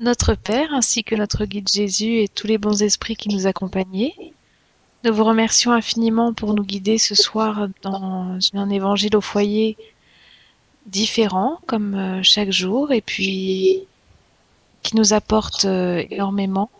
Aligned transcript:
notre 0.00 0.34
Père, 0.34 0.72
ainsi 0.72 1.04
que 1.04 1.14
notre 1.14 1.44
guide 1.44 1.68
Jésus 1.68 2.20
et 2.20 2.28
tous 2.28 2.46
les 2.46 2.56
bons 2.56 2.82
esprits 2.82 3.16
qui 3.16 3.28
nous 3.28 3.46
accompagnaient. 3.46 4.14
Nous 5.04 5.14
vous 5.14 5.24
remercions 5.24 5.72
infiniment 5.72 6.32
pour 6.32 6.54
nous 6.54 6.64
guider 6.64 6.96
ce 6.96 7.14
soir 7.14 7.68
dans 7.82 8.38
un 8.54 8.70
évangile 8.70 9.14
au 9.16 9.20
foyer 9.20 9.76
différent, 10.86 11.58
comme 11.66 11.94
euh, 11.94 12.22
chaque 12.22 12.50
jour, 12.50 12.92
et 12.92 13.02
puis 13.02 13.84
qui 14.82 14.96
nous 14.96 15.12
apporte 15.12 15.66
euh, 15.66 16.02
énormément. 16.10 16.70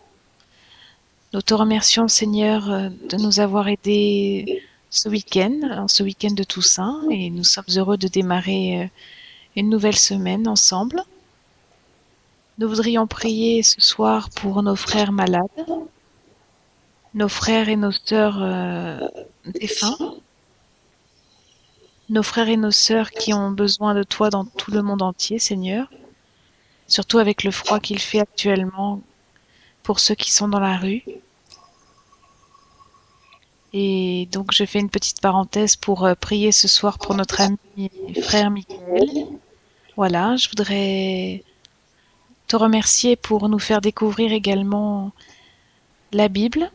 Nous 1.33 1.41
te 1.43 1.53
remercions, 1.53 2.07
Seigneur, 2.07 2.69
euh, 2.71 2.89
de 3.09 3.17
nous 3.17 3.39
avoir 3.39 3.67
aidés 3.67 4.63
ce 4.89 5.07
week-end, 5.07 5.85
ce 5.87 6.01
week-end 6.01 6.33
de 6.33 6.43
Toussaint, 6.43 7.01
et 7.11 7.29
nous 7.29 7.43
sommes 7.43 7.65
heureux 7.77 7.97
de 7.97 8.07
démarrer 8.07 8.91
une 9.55 9.69
nouvelle 9.69 9.95
semaine 9.95 10.47
ensemble. 10.49 11.05
Nous 12.61 12.69
voudrions 12.69 13.07
prier 13.07 13.63
ce 13.63 13.81
soir 13.81 14.29
pour 14.29 14.61
nos 14.61 14.75
frères 14.75 15.11
malades, 15.11 15.65
nos 17.15 17.27
frères 17.27 17.69
et 17.69 17.75
nos 17.75 17.91
sœurs 17.91 18.37
euh, 18.39 18.99
défunts, 19.47 19.97
nos 22.09 22.21
frères 22.21 22.49
et 22.49 22.57
nos 22.57 22.69
sœurs 22.69 23.09
qui 23.09 23.33
ont 23.33 23.49
besoin 23.49 23.95
de 23.95 24.03
toi 24.03 24.29
dans 24.29 24.45
tout 24.45 24.69
le 24.69 24.83
monde 24.83 25.01
entier, 25.01 25.39
Seigneur, 25.39 25.89
surtout 26.87 27.17
avec 27.17 27.43
le 27.43 27.49
froid 27.49 27.79
qu'il 27.79 27.97
fait 27.97 28.19
actuellement 28.19 29.01
pour 29.81 29.99
ceux 29.99 30.13
qui 30.13 30.31
sont 30.31 30.47
dans 30.47 30.59
la 30.59 30.77
rue. 30.77 31.03
Et 33.73 34.29
donc 34.31 34.51
je 34.51 34.65
fais 34.65 34.79
une 34.79 34.91
petite 34.91 35.19
parenthèse 35.19 35.75
pour 35.75 36.05
euh, 36.05 36.13
prier 36.13 36.51
ce 36.51 36.67
soir 36.67 36.99
pour 36.99 37.15
notre 37.15 37.41
ami 37.41 37.57
frère 38.21 38.51
Michael. 38.51 39.09
Voilà, 39.97 40.35
je 40.35 40.47
voudrais 40.47 41.43
te 42.51 42.57
remercier 42.57 43.15
pour 43.15 43.47
nous 43.47 43.59
faire 43.59 43.79
découvrir 43.79 44.33
également 44.33 45.13
la 46.11 46.27
Bible, 46.27 46.69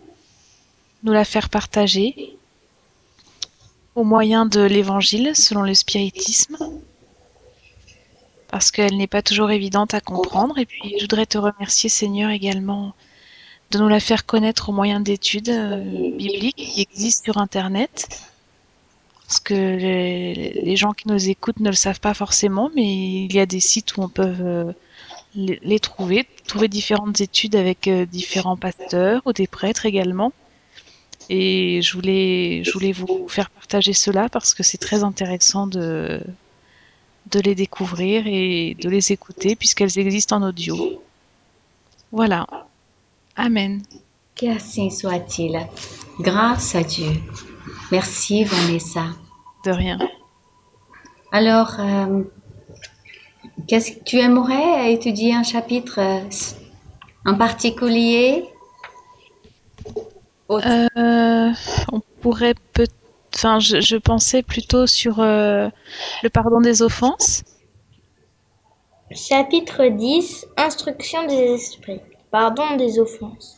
nous 1.03 1.12
la 1.12 1.27
faire 1.27 1.50
partager 1.50 2.34
au 3.95 4.03
moyen 4.03 4.47
de 4.47 4.62
l'évangile 4.62 5.37
selon 5.37 5.61
le 5.61 5.75
spiritisme, 5.75 6.56
parce 8.48 8.70
qu'elle 8.70 8.97
n'est 8.97 9.06
pas 9.06 9.20
toujours 9.20 9.50
évidente 9.50 9.92
à 9.92 10.00
comprendre. 10.00 10.56
Et 10.56 10.65
puis 10.65 10.95
je 10.97 11.03
voudrais 11.03 11.27
te 11.27 11.37
remercier 11.37 11.91
Seigneur 11.91 12.31
également 12.31 12.95
de 13.70 13.78
nous 13.78 13.89
la 13.89 14.00
faire 14.00 14.25
connaître 14.25 14.70
au 14.70 14.72
moyen 14.72 15.00
d'études 15.00 15.50
euh, 15.50 15.84
bibliques 16.17 16.56
qui 16.56 16.81
existent 16.81 17.25
sur 17.25 17.37
Internet. 17.37 18.09
Parce 19.27 19.41
que 19.41 19.53
les, 19.53 20.77
gens 20.77 20.93
qui 20.93 21.09
nous 21.09 21.28
écoutent 21.28 21.61
ne 21.61 21.69
le 21.69 21.77
savent 21.77 22.00
pas 22.00 22.15
forcément, 22.15 22.70
mais 22.75 23.25
il 23.25 23.34
y 23.34 23.41
a 23.41 23.45
des 23.45 23.61
sites 23.61 23.98
où 23.98 24.03
on 24.03 24.09
peut 24.09 24.34
euh, 24.41 24.72
les, 25.37 25.81
trouver, 25.81 26.27
trouver 26.47 26.69
différentes 26.69 27.20
études 27.20 27.56
avec 27.56 27.89
euh, 27.89 28.06
différents 28.06 28.56
pasteurs 28.56 29.23
ou 29.27 29.33
des 29.33 29.47
prêtres 29.47 29.87
également. 29.87 30.33
Et 31.28 31.83
je 31.83 31.93
voulais, 31.95 32.62
je 32.65 32.73
voulais 32.73 32.93
vous 32.93 33.27
faire 33.28 33.51
partager 33.51 33.93
cela 33.93 34.28
parce 34.28 34.55
que 34.55 34.62
c'est 34.62 34.78
très 34.78 35.03
intéressant 35.03 35.67
de, 35.67 36.20
de 37.31 37.41
les 37.41 37.55
découvrir 37.55 38.27
et 38.27 38.77
de 38.81 38.89
les 38.89 39.12
écouter 39.12 39.56
puisqu'elles 39.56 39.98
existent 39.98 40.37
en 40.37 40.48
audio. 40.48 41.03
Voilà. 42.12 42.47
Amen. 43.34 43.83
Qu'ainsi 44.34 44.91
soit-il. 44.91 45.59
Grâce 46.21 46.75
à 46.75 46.83
Dieu. 46.83 47.11
Merci 47.91 48.45
Vanessa. 48.45 49.09
De 49.65 49.71
rien. 49.73 49.98
Alors, 51.33 51.81
euh, 51.81 52.23
qu'est-ce 53.67 53.93
que 53.93 54.05
tu 54.05 54.19
aimerais 54.19 54.93
étudier 54.93 55.35
un 55.35 55.43
chapitre 55.43 55.99
euh, 56.01 56.21
en 57.25 57.37
particulier? 57.37 58.45
Euh, 60.51 61.53
On 61.93 62.01
pourrait 62.21 62.55
peut 62.73 62.87
Enfin, 63.34 63.59
je, 63.59 63.83
je, 63.83 63.97
pensais 63.97 64.43
plutôt 64.43 64.87
sur 64.87 65.21
euh, 65.21 65.69
le 66.22 66.31
pardon 66.31 66.62
des 66.62 66.81
offenses. 66.81 67.45
Chapitre 69.11 69.89
10 69.89 70.47
Instruction 70.56 71.27
des 71.27 71.53
esprits. 71.55 72.00
Pardon 72.31 72.77
des 72.77 72.99
offenses. 72.99 73.55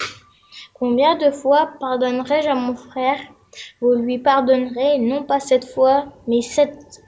Combien 0.75 1.17
de 1.17 1.31
fois 1.31 1.71
pardonnerai-je 1.79 2.49
à 2.49 2.57
mon 2.57 2.75
frère? 2.75 3.21
Vous 3.81 3.93
lui 3.93 4.19
pardonnerez, 4.19 4.99
non 4.99 5.23
pas 5.23 5.39
cette 5.39 5.65
fois, 5.65 6.07
mais 6.27 6.43
sept 6.43 7.01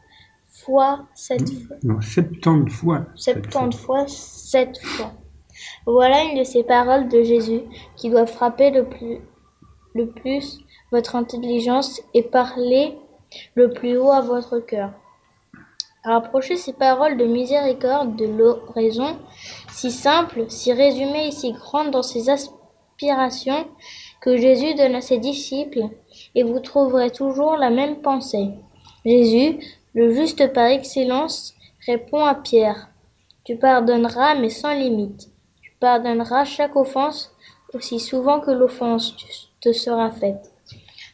fois, 0.65 1.07
sept 1.15 1.49
fois. 1.67 1.77
Non, 1.83 2.01
septante 2.01 2.71
fois. 2.71 3.07
Septante 3.17 3.75
fois, 3.75 4.07
sept 4.07 4.79
fois. 4.79 5.13
Voilà 5.87 6.25
une 6.25 6.39
de 6.39 6.45
ces 6.45 6.63
paroles 6.63 7.09
de 7.09 7.23
Jésus 7.23 7.63
qui 7.97 8.11
doit 8.11 8.27
frapper 8.27 8.71
le 8.71 8.85
plus, 8.85 9.19
le 9.95 10.09
plus 10.09 10.59
votre 10.93 11.17
intelligence 11.17 12.01
et 12.15 12.23
parler 12.23 12.97
le 13.55 13.71
plus 13.71 13.97
haut 13.97 14.11
à 14.11 14.21
votre 14.21 14.59
cœur. 14.59 14.93
Rapprochez 16.05 16.57
ces 16.57 16.73
paroles 16.73 17.19
de 17.19 17.27
miséricorde 17.27 18.17
de 18.17 18.25
l'oraison, 18.25 19.19
si 19.71 19.91
simple, 19.91 20.47
si 20.49 20.73
résumée 20.73 21.29
et 21.29 21.31
si 21.31 21.53
grande 21.53 21.91
dans 21.91 22.03
ses 22.03 22.31
aspirations 22.31 23.67
que 24.23 24.37
Jésus 24.37 24.75
donne 24.75 24.95
à 24.95 25.03
ses 25.03 25.19
disciples, 25.19 25.83
et 26.35 26.43
vous 26.43 26.61
trouverez 26.61 27.11
toujours 27.11 27.57
la 27.57 27.71
même 27.71 28.01
pensée. 28.01 28.49
Jésus, 29.05 29.59
le 29.95 30.15
juste 30.15 30.53
par 30.53 30.67
excellence, 30.67 31.55
répond 31.87 32.25
à 32.25 32.35
Pierre. 32.35 32.89
Tu 33.45 33.57
pardonneras, 33.57 34.37
mais 34.37 34.51
sans 34.51 34.73
limite. 34.73 35.31
Tu 35.63 35.73
pardonneras 35.81 36.45
chaque 36.45 36.77
offense 36.77 37.35
aussi 37.75 37.99
souvent 37.99 38.41
que 38.41 38.51
l'offense 38.51 39.17
te 39.61 39.73
sera 39.73 40.11
faite. 40.11 40.53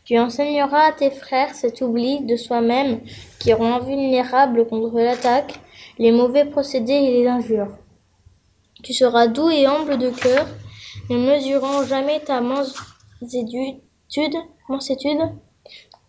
Tu 0.04 0.19
enseigneras 0.19 0.88
à 0.88 0.92
tes 0.92 1.10
frères 1.10 1.54
cet 1.54 1.81
oubli 1.81 2.20
de 2.20 2.36
soi-même 2.36 3.00
qui 3.41 3.53
rend 3.53 3.76
invulnérable 3.76 4.66
contre 4.66 4.97
l'attaque, 5.00 5.59
les 5.98 6.12
mauvais 6.12 6.44
procédés 6.44 6.92
et 6.92 7.22
les 7.22 7.28
injures. 7.28 7.76
Tu 8.82 8.92
seras 8.92 9.26
doux 9.26 9.50
et 9.50 9.66
humble 9.66 9.98
de 9.98 10.10
cœur, 10.10 10.47
ne 11.10 11.16
mesurant 11.16 11.84
jamais 11.84 12.20
ta 12.20 12.41
mansuétude. 12.41 13.81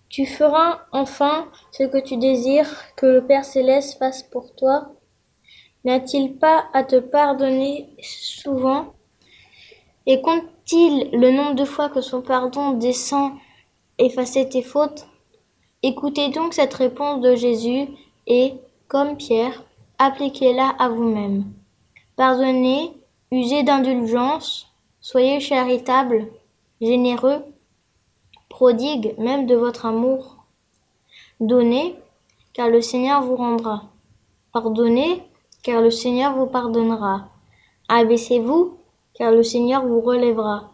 Tu 0.09 0.25
feras 0.25 0.79
enfin 0.91 1.49
ce 1.71 1.83
que 1.83 1.97
tu 1.97 2.17
désires 2.17 2.69
que 2.95 3.05
le 3.05 3.25
Père 3.25 3.45
céleste 3.45 3.99
fasse 3.99 4.23
pour 4.23 4.55
toi. 4.55 4.93
N'a-t-il 5.83 6.37
pas 6.37 6.65
à 6.73 6.83
te 6.83 6.95
pardonner 6.95 7.89
souvent? 8.01 8.93
Et 10.05 10.21
compte-t-il 10.21 11.09
le 11.11 11.31
nombre 11.31 11.55
de 11.55 11.65
fois 11.65 11.89
que 11.89 12.01
son 12.01 12.21
pardon 12.21 12.71
descend 12.71 13.33
effacer 13.97 14.47
tes 14.47 14.63
fautes? 14.63 15.05
Écoutez 15.83 16.29
donc 16.29 16.53
cette 16.53 16.73
réponse 16.73 17.21
de 17.21 17.35
Jésus 17.35 17.87
et, 18.25 18.53
comme 18.87 19.17
Pierre, 19.17 19.63
appliquez-la 19.99 20.69
à 20.79 20.89
vous-même. 20.89 21.45
Pardonnez, 22.15 22.93
usez 23.31 23.63
d'indulgence, 23.63 24.67
soyez 25.01 25.39
charitable, 25.39 26.27
généreux, 26.81 27.43
prodigue 28.49 29.15
même 29.17 29.45
de 29.45 29.55
votre 29.55 29.85
amour. 29.85 30.37
Donnez, 31.39 31.95
car 32.53 32.69
le 32.69 32.81
Seigneur 32.81 33.21
vous 33.21 33.35
rendra. 33.35 33.83
Pardonnez, 34.51 35.23
car 35.63 35.81
le 35.81 35.91
Seigneur 35.91 36.35
vous 36.35 36.47
pardonnera. 36.47 37.29
Abaissez-vous, 37.89 38.77
car 39.13 39.31
le 39.31 39.43
Seigneur 39.43 39.85
vous 39.85 40.01
relèvera. 40.01 40.71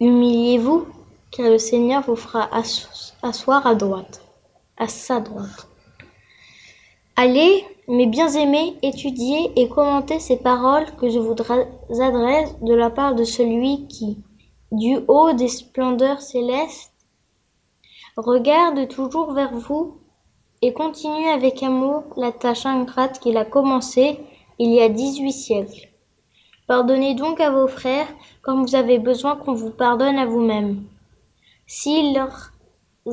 Humiliez-vous, 0.00 0.86
car 1.30 1.48
le 1.48 1.58
Seigneur 1.58 2.02
vous 2.02 2.16
fera 2.16 2.48
asseoir 3.22 3.66
à 3.66 3.74
droite, 3.74 4.22
à 4.76 4.88
sa 4.88 5.20
droite. 5.20 5.68
Allez, 7.16 7.64
mes 7.88 8.06
bien-aimés, 8.06 8.76
étudiez 8.82 9.52
et 9.56 9.68
commentez 9.68 10.18
ces 10.18 10.36
paroles 10.36 10.86
que 10.96 11.08
je 11.10 11.18
vous 11.18 11.34
adresse 12.00 12.54
de 12.60 12.74
la 12.74 12.90
part 12.90 13.14
de 13.14 13.24
celui 13.24 13.86
qui, 13.86 14.18
du 14.70 14.98
haut 15.08 15.32
des 15.32 15.48
splendeurs 15.48 16.20
célestes, 16.20 16.91
regarde 18.16 18.88
toujours 18.88 19.32
vers 19.32 19.54
vous 19.54 19.96
et 20.60 20.72
continue 20.72 21.28
avec 21.28 21.62
amour 21.62 22.04
la 22.16 22.30
tâche 22.30 22.66
ingrate 22.66 23.18
qu'il 23.18 23.36
a 23.36 23.44
commencée 23.44 24.20
il 24.58 24.70
y 24.72 24.80
a 24.80 24.88
dix-huit 24.88 25.32
siècles. 25.32 25.88
Pardonnez 26.66 27.14
donc 27.14 27.40
à 27.40 27.50
vos 27.50 27.66
frères 27.66 28.08
comme 28.42 28.62
vous 28.62 28.74
avez 28.74 28.98
besoin 28.98 29.36
qu'on 29.36 29.54
vous 29.54 29.70
pardonne 29.70 30.18
à 30.18 30.26
vous-même. 30.26 30.84
Si 31.66 32.12
leurs 32.12 32.50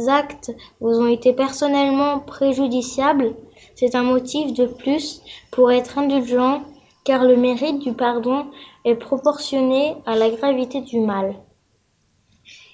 actes 0.07 0.51
vous 0.79 0.99
ont 0.99 1.07
été 1.07 1.33
personnellement 1.33 2.19
préjudiciables, 2.19 3.35
c'est 3.75 3.95
un 3.95 4.03
motif 4.03 4.53
de 4.53 4.65
plus 4.65 5.21
pour 5.51 5.71
être 5.71 5.97
indulgent, 5.97 6.61
car 7.05 7.23
le 7.23 7.37
mérite 7.37 7.79
du 7.79 7.93
pardon 7.93 8.45
est 8.85 8.95
proportionné 8.95 9.95
à 10.05 10.15
la 10.15 10.29
gravité 10.29 10.81
du 10.81 10.99
mal. 10.99 11.35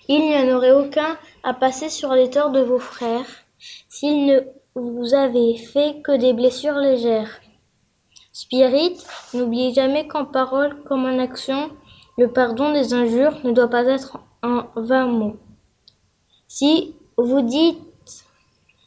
Il 0.08 0.22
n'y 0.22 0.36
en 0.36 0.56
aurait 0.56 0.74
aucun 0.74 1.18
à 1.44 1.54
passer 1.54 1.90
sur 1.90 2.14
les 2.14 2.30
torts 2.30 2.52
de 2.52 2.62
vos 2.62 2.80
frères, 2.80 3.26
s'ils 3.90 4.28
ne 4.28 4.40
vous 4.76 5.14
avaient 5.14 5.58
fait 5.58 6.02
que 6.04 6.16
des 6.18 6.34
blessures 6.34 6.78
légères. 6.78 7.40
Spirit, 8.32 8.98
n'oubliez 9.34 9.74
jamais 9.74 10.08
qu'en 10.08 10.26
parole 10.26 10.84
comme 10.84 11.06
en 11.06 11.20
action, 11.20 11.72
le 12.18 12.28
pardon 12.28 12.74
des 12.74 12.94
injures 12.94 13.40
ne 13.44 13.52
doit 13.52 13.70
pas 13.70 13.86
être 13.86 14.20
un 14.44 14.68
vain 14.76 15.08
mot. 15.08 15.38
Si 16.48 16.96
vous 17.18 17.42
dites, 17.42 17.80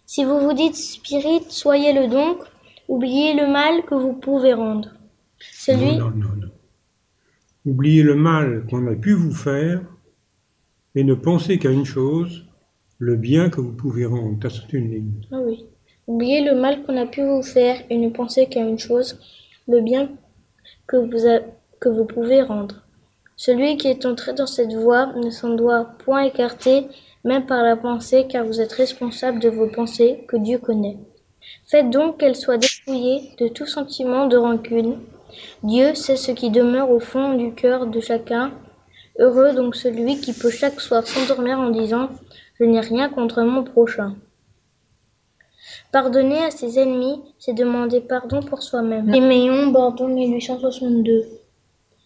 si 0.06 0.24
vous 0.24 0.52
dites 0.52 0.76
Spirit, 0.76 1.46
soyez-le 1.48 2.08
donc, 2.08 2.38
oubliez 2.88 3.34
le 3.34 3.46
mal 3.46 3.84
que 3.84 3.94
vous 3.94 4.12
pouvez 4.12 4.54
rendre. 4.54 4.90
Celui, 5.38 5.96
non, 5.96 6.10
non, 6.10 6.36
non. 6.36 6.50
Oubliez 7.66 8.02
le 8.02 8.14
mal 8.14 8.66
qu'on 8.70 8.86
a 8.86 8.94
pu 8.94 9.12
vous 9.12 9.34
faire 9.34 9.80
et 10.94 11.04
ne 11.04 11.14
pensez 11.14 11.58
qu'à 11.58 11.70
une 11.70 11.84
chose, 11.84 12.44
le 12.98 13.16
bien 13.16 13.50
que 13.50 13.60
vous 13.60 13.72
pouvez 13.72 14.04
rendre. 14.04 14.38
T'as 14.40 14.50
sauté 14.50 14.78
une 14.78 14.90
ligne. 14.90 15.12
Ah 15.30 15.40
oui. 15.40 15.66
Oubliez 16.06 16.42
le 16.42 16.54
mal 16.54 16.82
qu'on 16.82 16.96
a 16.96 17.06
pu 17.06 17.22
vous 17.22 17.42
faire 17.42 17.80
et 17.90 17.98
ne 17.98 18.08
pensez 18.08 18.46
qu'à 18.46 18.60
une 18.60 18.78
chose, 18.78 19.20
le 19.68 19.80
bien 19.80 20.10
que 20.86 20.96
vous, 20.96 21.26
que 21.80 21.88
vous 21.88 22.04
pouvez 22.04 22.42
rendre. 22.42 22.82
Celui 23.36 23.76
qui 23.76 23.88
est 23.88 24.06
entré 24.06 24.32
dans 24.32 24.46
cette 24.46 24.72
voie 24.72 25.12
ne 25.12 25.30
s'en 25.30 25.54
doit 25.54 25.84
point 26.04 26.22
écarter, 26.22 26.88
même 27.24 27.46
par 27.46 27.62
la 27.62 27.76
pensée, 27.76 28.26
car 28.28 28.44
vous 28.44 28.60
êtes 28.60 28.72
responsable 28.72 29.38
de 29.38 29.48
vos 29.48 29.68
pensées 29.68 30.24
que 30.26 30.36
Dieu 30.36 30.58
connaît. 30.58 30.96
Faites 31.66 31.90
donc 31.90 32.18
qu'elles 32.18 32.34
soient 32.34 32.58
dépouillées 32.58 33.30
de 33.38 33.48
tout 33.48 33.66
sentiment 33.66 34.26
de 34.26 34.36
rancune. 34.36 34.98
Dieu 35.62 35.94
sait 35.94 36.16
ce 36.16 36.32
qui 36.32 36.50
demeure 36.50 36.90
au 36.90 36.98
fond 36.98 37.34
du 37.34 37.52
cœur 37.54 37.86
de 37.86 38.00
chacun. 38.00 38.52
Heureux 39.18 39.54
donc 39.54 39.74
celui 39.74 40.20
qui 40.20 40.32
peut 40.32 40.50
chaque 40.50 40.80
soir 40.80 41.06
s'endormir 41.06 41.58
en 41.58 41.70
disant 41.70 42.08
Je 42.58 42.64
n'ai 42.64 42.80
rien 42.80 43.08
contre 43.08 43.42
mon 43.42 43.64
prochain. 43.64 44.16
Pardonner 45.92 46.38
à 46.44 46.50
ses 46.50 46.78
ennemis, 46.78 47.20
c'est 47.38 47.54
demander 47.54 48.00
pardon 48.00 48.42
pour 48.42 48.62
soi-même. 48.62 49.12
Éméon, 49.14 49.68
Bordeaux, 49.70 50.08
1862. 50.08 51.24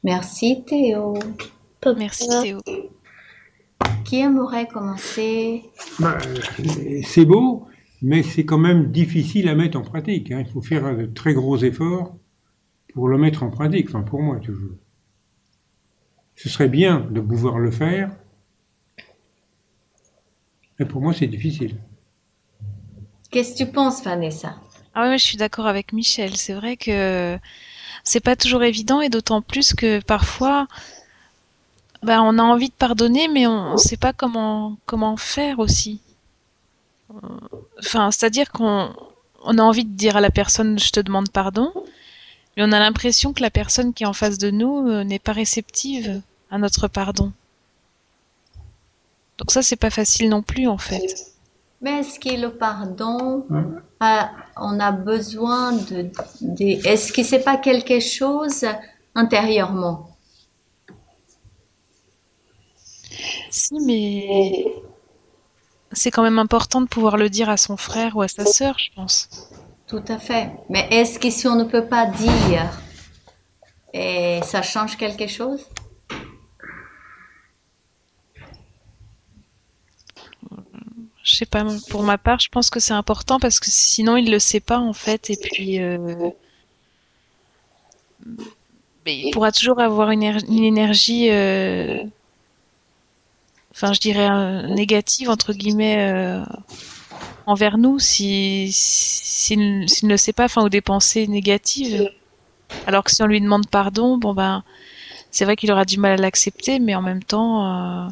Merci 0.05 0.65
Théo. 0.65 1.15
Papa. 1.81 1.99
Merci 1.99 2.29
Théo. 2.43 2.59
Qui 4.05 4.21
aimerait 4.21 4.67
commencer? 4.69 5.65
Bah, 5.99 6.19
c'est 7.05 7.25
beau, 7.25 7.67
mais 8.03 8.23
c'est 8.23 8.45
quand 8.45 8.59
même 8.59 8.91
difficile 8.93 9.49
à 9.49 9.55
mettre 9.55 9.79
en 9.79 9.83
pratique. 9.83 10.31
hein. 10.31 10.43
Il 10.47 10.51
faut 10.53 10.61
faire 10.63 10.97
de 10.97 11.07
très 11.07 11.35
gros 11.35 11.57
efforts 11.59 12.15
pour 12.95 13.09
le 13.09 13.19
mettre 13.19 13.43
en 13.43 13.51
pratique. 13.51 13.89
Enfin, 13.89 14.03
pour 14.03 14.23
moi, 14.23 14.37
toujours. 14.41 14.77
Ce 16.43 16.49
serait 16.49 16.69
bien 16.69 17.07
de 17.09 17.21
pouvoir 17.21 17.61
le 17.61 17.71
faire, 17.71 18.11
mais 20.77 20.87
pour 20.87 21.01
moi, 21.01 21.15
c'est 21.15 21.29
difficile. 21.29 21.77
Qu'est-ce 23.31 23.53
que 23.53 23.59
tu 23.59 23.71
penses, 23.71 24.03
Vanessa? 24.03 24.57
Ah 24.93 25.09
ouais, 25.09 25.19
je 25.19 25.25
suis 25.25 25.37
d'accord 25.37 25.69
avec 25.69 25.93
Michel. 25.93 26.37
C'est 26.37 26.55
vrai 26.55 26.77
que 26.77 27.39
c'est 28.03 28.19
pas 28.19 28.35
toujours 28.35 28.65
évident 28.65 29.01
et 29.01 29.09
d'autant 29.09 29.41
plus 29.41 29.73
que 29.73 30.01
parfois, 30.01 30.67
bah, 32.03 32.21
on 32.25 32.37
a 32.39 32.43
envie 32.43 32.71
de 32.71 32.75
pardonner, 32.75 33.29
mais 33.29 33.47
on, 33.47 33.75
on 33.75 33.77
sait 33.77 33.97
pas 33.97 34.13
comment 34.13 34.77
comment 34.85 35.17
faire 35.17 35.61
aussi. 35.61 36.01
Enfin, 37.79 38.11
c'est-à-dire 38.11 38.51
qu'on 38.51 38.93
on 39.45 39.59
a 39.59 39.63
envie 39.63 39.85
de 39.85 39.95
dire 39.95 40.17
à 40.17 40.21
la 40.21 40.31
personne 40.31 40.77
je 40.77 40.91
te 40.91 40.99
demande 40.99 41.31
pardon, 41.31 41.73
mais 42.57 42.65
on 42.65 42.73
a 42.73 42.81
l'impression 42.81 43.33
que 43.33 43.43
la 43.43 43.51
personne 43.51 43.95
qui 43.95 44.03
est 44.03 44.07
en 44.07 44.13
face 44.13 44.39
de 44.39 44.51
nous 44.51 44.89
euh, 44.89 45.05
n'est 45.05 45.21
pas 45.21 45.33
réceptive 45.33 46.21
à 46.53 46.59
notre 46.59 46.87
pardon. 46.87 47.33
Donc 49.39 49.51
ça, 49.51 49.63
c'est 49.63 49.77
pas 49.77 49.91
facile 49.91 50.29
non 50.29 50.43
plus 50.43 50.69
en 50.69 50.79
fait. 50.79 51.03
Mais 51.81 51.99
est-ce 52.01 52.21
que 52.21 52.41
le 52.41 52.51
pardon, 52.57 53.45
Ouais. 53.51 53.63
a- 53.99 54.31
on 54.57 54.79
a 54.79 54.93
besoin 54.93 55.73
de, 55.73 56.11
de- 56.43 56.87
est-ce 56.87 57.13
que 57.13 57.25
c'est 57.25 57.43
pas 57.43 57.57
quelque 57.57 57.99
chose 57.99 58.65
intérieurement? 59.17 60.17
Si, 63.51 63.75
mais 63.81 64.65
c'est 65.93 66.11
quand 66.11 66.23
même 66.23 66.39
important 66.39 66.81
de 66.83 66.87
pouvoir 66.87 67.17
le 67.17 67.29
dire 67.29 67.49
à 67.51 67.57
son 67.57 67.77
frère 67.77 68.17
ou 68.17 68.23
à 68.23 68.29
sa 68.29 68.47
sœur, 68.47 68.79
je 68.79 68.91
pense. 68.95 69.29
Tout 69.89 70.05
à 70.09 70.19
fait. 70.19 70.51
Mais 70.69 70.87
est-ce 70.91 71.19
que 71.19 71.31
si 71.31 71.47
on 71.49 71.57
ne 71.57 71.65
peut 71.65 71.87
pas 71.87 72.07
dire, 72.07 72.71
et 73.93 74.41
ça 74.45 74.63
change 74.63 74.97
quelque 74.97 75.27
chose? 75.27 75.67
Je 81.25 81.35
sais 81.37 81.47
pas, 81.47 81.65
pour 81.89 82.03
ma 82.05 82.17
part, 82.19 82.39
je 82.39 82.49
pense 82.49 82.71
que 82.71 82.79
c'est 82.79 82.93
important 82.93 83.41
parce 83.41 83.59
que 83.61 83.71
sinon 83.71 84.17
il 84.17 84.31
le 84.31 84.39
sait 84.39 84.61
pas 84.61 84.79
en 84.79 84.93
fait, 84.93 85.31
et 85.31 85.37
puis 85.37 85.81
euh, 85.81 85.99
il 89.07 89.31
pourra 89.31 89.53
toujours 89.53 89.81
avoir 89.81 90.11
une, 90.11 90.23
éner- 90.23 90.45
une 90.49 90.65
énergie, 90.65 91.31
euh, 91.31 92.05
enfin 93.75 93.93
je 93.93 94.01
dirais 94.01 94.29
euh, 94.31 94.67
négative 94.69 95.29
entre 95.31 95.53
guillemets 95.53 96.11
euh, 96.13 96.45
envers 97.47 97.79
nous 97.79 97.99
si 97.99 98.71
s'il 98.73 99.89
s'il 99.89 100.09
ne 100.09 100.15
le 100.15 100.17
sait 100.17 100.33
pas, 100.33 100.45
enfin 100.45 100.65
ou 100.65 100.69
des 100.69 100.81
pensées 100.81 101.27
négatives. 101.27 102.09
Alors 102.87 103.05
que 103.05 103.13
si 103.13 103.23
on 103.23 103.27
lui 103.27 103.41
demande 103.41 103.69
pardon, 103.71 104.19
bon 104.19 104.35
ben 104.35 104.65
c'est 105.31 105.45
vrai 105.47 105.57
qu'il 105.57 105.73
aura 105.73 105.85
du 105.87 105.99
mal 105.99 106.13
à 106.13 106.17
l'accepter, 106.17 106.81
mais 106.81 106.95
en 106.97 107.03
même 107.03 107.25
temps, 107.25 108.07
euh, 108.07 108.11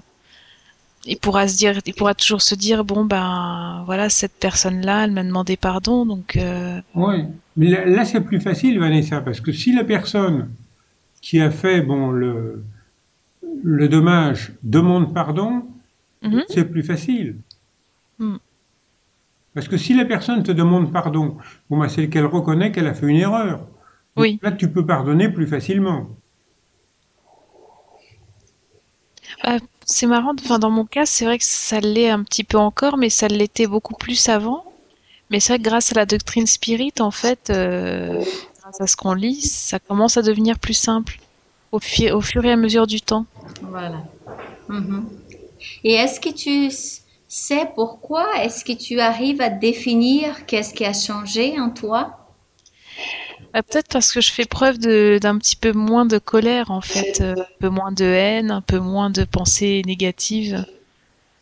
il 1.05 1.19
pourra 1.19 1.47
se 1.49 1.57
dire, 1.59 1.79
il 1.87 1.95
pourra 1.95 2.15
toujours 2.15 2.43
se 2.43 2.55
dire 2.55 2.85
bon 2.85 3.05
ben 3.05 3.83
voilà 3.87 4.09
cette 4.11 4.35
personne-là, 4.39 5.05
elle 5.05 5.13
m'a 5.13 5.25
demandé 5.25 5.57
pardon, 5.57 6.07
donc 6.07 6.37
euh, 6.37 6.81
Oui, 6.95 7.25
mais 7.57 7.69
là, 7.71 7.85
là, 7.85 8.05
c'est 8.05 8.21
plus 8.21 8.41
facile, 8.41 8.79
Vanessa, 8.79 9.21
parce 9.21 9.41
que 9.41 9.53
si 9.53 9.73
la 9.75 9.85
personne 9.85 10.51
qui 11.23 11.41
a 11.41 11.51
fait 11.51 11.83
bon 11.83 12.11
le, 12.11 12.65
le 13.65 13.89
dommage 13.89 14.53
demande 14.63 15.15
pardon, 15.15 15.65
mhm, 16.23 16.47
c'est 16.47 16.67
plus 16.67 16.83
facile. 16.85 17.39
mm, 18.19 18.41
Parce 19.55 19.69
que 19.69 19.77
si 19.77 19.95
la 19.95 20.05
personne 20.05 20.43
te 20.43 20.51
demande 20.51 20.93
pardon, 20.93 21.37
bon, 21.69 21.79
bah, 21.79 21.89
c'est 21.89 22.09
qu'elle 22.09 22.27
reconnaît 22.27 22.73
qu'elle 22.73 22.89
a 22.89 22.95
fait 22.95 23.07
une 23.07 23.17
erreur. 23.17 23.69
Donc 24.17 24.27
oui. 24.27 24.41
là, 24.43 24.51
tu 24.53 24.71
peux 24.73 24.85
pardonner 24.85 25.29
plus 25.29 25.47
facilement. 25.47 26.09
Ah, 29.43 29.59
c'est 29.91 30.07
marrant, 30.07 30.33
enfin 30.41 30.59
dans 30.59 30.71
mon 30.71 30.85
cas, 30.87 31.07
c'est 31.07 31.25
vrai 31.25 31.39
que 31.39 31.45
ça 31.45 31.81
l'est 31.81 32.11
un 32.11 32.23
petit 32.25 32.45
peu 32.45 32.59
encore, 32.59 32.97
mais 32.97 33.11
ça 33.11 33.29
l'était 33.29 33.67
beaucoup 33.67 33.95
plus 33.95 34.29
avant. 34.29 34.65
Mais 35.31 35.41
c'est 35.41 35.55
vrai 35.55 35.59
que 35.59 35.65
grâce 35.69 35.93
à 35.93 35.97
la 35.97 36.07
doctrine 36.07 36.47
spirit, 36.47 36.93
en 37.01 37.11
fait, 37.13 37.51
euh, 37.51 38.25
grâce 38.61 38.81
à 38.81 38.87
ce 38.89 38.97
qu'on 38.97 39.15
lit, 39.15 39.41
ça 39.43 39.79
commence 39.81 40.17
à 40.19 40.23
devenir 40.23 40.59
plus 40.59 40.75
simple 40.75 41.19
au, 41.73 41.79
au 41.79 42.21
fur 42.23 42.45
et 42.45 42.53
à 42.53 42.57
mesure 42.57 42.87
du 42.87 43.01
temps. 43.03 43.27
Voilà. 43.63 44.03
Mhm. 44.69 45.11
Et 45.85 45.95
est-ce 45.95 46.21
que 46.21 46.31
tu 46.31 46.75
sais 47.29 47.67
pourquoi? 47.77 48.27
Est-ce 48.43 48.65
que 48.65 48.73
tu 48.73 49.01
arrives 49.01 49.43
à 49.43 49.51
définir 49.51 50.47
qu'est-ce 50.47 50.75
qui 50.75 50.85
a 50.87 50.95
changé 50.95 51.61
en 51.61 51.71
toi? 51.71 52.20
Euh, 53.57 53.63
peut-être 53.63 53.89
parce 53.89 54.13
que 54.13 54.21
je 54.21 54.31
fais 54.31 54.45
preuve 54.47 54.79
de, 54.79 55.19
d'un 55.21 55.39
petit 55.39 55.57
peu 55.57 55.73
moins 55.73 56.07
de 56.07 56.19
colère, 56.19 56.71
en 56.71 56.81
fait, 56.81 57.21
euh, 57.21 57.35
un 57.35 57.47
peu 57.59 57.69
moins 57.69 57.93
de 57.93 58.05
haine, 58.05 58.51
un 58.51 58.61
peu 58.61 58.79
moins 58.79 59.11
de 59.11 59.25
pensées 59.25 59.83
négatives 59.87 60.65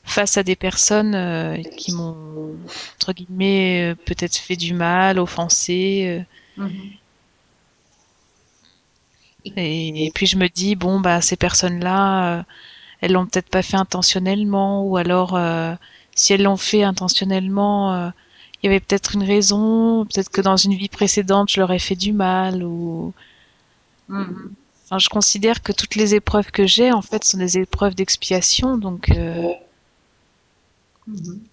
face 0.05 0.39
à 0.39 0.43
des 0.45 0.57
personnes 0.57 1.15
euh, 1.15 1.59
qui 1.77 1.93
m'ont, 1.93 2.57
entre 2.97 3.13
guillemets, 3.15 3.93
euh, 3.93 3.97
peut-être 4.07 4.37
fait 4.37 4.57
du 4.57 4.75
mal, 4.75 5.19
offensé. 5.21 6.25
euh, 6.59 6.65
Mhm. 6.65 6.99
Et, 9.57 10.07
et 10.07 10.11
puis 10.11 10.27
je 10.27 10.37
me 10.37 10.49
dis, 10.49 10.75
bon, 10.77 11.01
bah, 11.01 11.21
ces 11.21 11.37
personnes-là, 11.37 12.39
euh, 12.41 12.43
elles 13.01 13.13
l'ont 13.13 13.27
peut-être 13.27 13.51
pas 13.51 13.63
fait 13.63 13.77
intentionnellement, 13.77 14.85
ou 14.85 14.97
alors, 14.97 15.37
euh, 15.37 15.75
si 16.15 16.33
elles 16.35 16.43
l'ont 16.45 16.57
fait 16.57 16.85
intentionnellement, 16.85 17.95
euh, 17.95 18.11
il 18.63 18.67
y 18.67 18.69
avait 18.71 18.81
peut-être 18.81 19.15
une 19.15 19.23
raison, 19.25 20.07
peut-être 20.07 20.31
que 20.31 20.41
dans 20.41 20.57
une 20.57 20.75
vie 20.75 20.89
précédente, 20.89 21.51
je 21.51 21.61
leur 21.61 21.73
ai 21.73 21.79
fait 21.79 21.97
du 21.97 22.13
mal, 22.13 22.63
ou, 22.65 23.15
Mhm. 24.09 24.55
enfin, 24.85 24.99
je 24.99 25.09
considère 25.09 25.63
que 25.63 25.73
toutes 25.73 25.95
les 25.95 26.15
épreuves 26.15 26.51
que 26.51 26.67
j'ai, 26.67 26.93
en 26.93 27.03
fait, 27.03 27.25
sont 27.25 27.39
des 27.39 27.59
épreuves 27.59 27.95
d'expiation, 27.95 28.77
donc, 28.79 29.11
euh, 29.11 29.53
Mhm. 31.07 31.49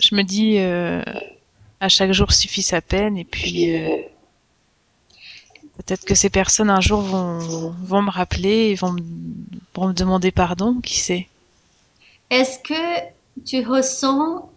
je 0.00 0.14
me 0.14 0.22
dis, 0.22 0.58
euh, 0.58 1.02
à 1.80 1.88
chaque 1.88 2.12
jour 2.12 2.32
suffit 2.32 2.62
sa 2.62 2.80
peine, 2.80 3.16
et 3.16 3.24
puis, 3.24 3.74
euh, 3.74 4.02
peut-être 5.76 6.04
que 6.04 6.14
ces 6.14 6.30
personnes 6.30 6.70
un 6.70 6.80
jour 6.80 7.00
vont, 7.02 7.70
vont 7.82 8.02
me 8.02 8.10
rappeler 8.10 8.70
et 8.70 8.74
vont 8.74 8.92
me, 8.92 9.02
vont 9.74 9.88
me 9.88 9.92
demander 9.92 10.30
pardon, 10.30 10.80
qui 10.80 10.98
sait. 10.98 11.28
Est-ce 12.30 12.58
que 12.58 13.08
tu 13.44 13.66
ressens 13.66 14.50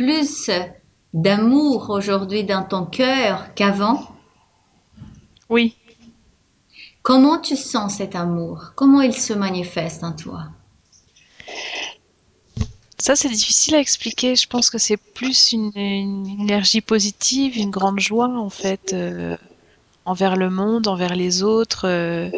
plus 0.00 0.50
d'amour 1.12 1.90
aujourd'hui 1.90 2.44
dans 2.44 2.62
ton 2.62 2.86
cœur 2.86 3.52
qu'avant? 3.54 4.16
Oui. 5.50 5.76
Comment 7.02 7.38
tu 7.38 7.54
sens 7.54 7.96
cet 7.96 8.14
amour? 8.14 8.72
Comment 8.76 9.02
il 9.02 9.12
se 9.12 9.34
manifeste 9.34 10.02
en 10.02 10.12
toi? 10.12 10.44
Ça, 12.96 13.14
c'est 13.14 13.28
difficile 13.28 13.74
à 13.74 13.78
expliquer. 13.78 14.36
Je 14.36 14.46
pense 14.46 14.70
que 14.70 14.78
c'est 14.78 14.96
plus 14.96 15.52
une, 15.52 15.70
une 15.74 16.26
énergie 16.40 16.80
positive, 16.80 17.58
une 17.58 17.70
grande 17.70 18.00
joie, 18.00 18.28
en 18.28 18.48
fait, 18.48 18.94
euh, 18.94 19.36
envers 20.06 20.36
le 20.36 20.48
monde, 20.48 20.86
envers 20.86 21.14
les 21.14 21.42
autres, 21.42 21.86
euh, 21.86 22.30